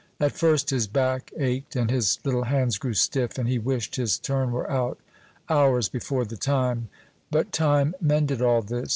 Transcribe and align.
At 0.19 0.31
first 0.31 0.71
his 0.71 0.87
back 0.87 1.31
ached, 1.37 1.75
and 1.75 1.91
his 1.91 2.17
little 2.23 2.45
hands 2.45 2.79
grew 2.79 2.95
stiff, 2.95 3.37
and 3.37 3.47
he 3.47 3.59
wished 3.59 3.97
his 3.97 4.17
turn 4.17 4.51
were 4.51 4.67
out, 4.67 4.97
hours 5.47 5.89
before 5.89 6.25
the 6.25 6.37
time; 6.37 6.89
but 7.29 7.51
time 7.51 7.93
mended 8.01 8.41
all 8.41 8.63
this. 8.63 8.89